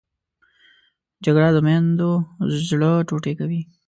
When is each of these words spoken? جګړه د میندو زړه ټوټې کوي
جګړه 1.25 1.49
د 1.53 1.57
میندو 1.65 2.11
زړه 2.67 2.91
ټوټې 3.07 3.33
کوي 3.39 3.61